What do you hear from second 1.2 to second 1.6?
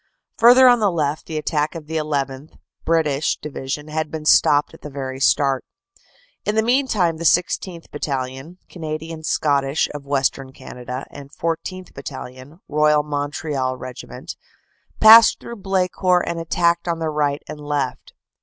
the